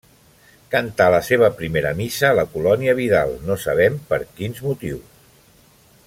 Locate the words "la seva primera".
1.15-1.91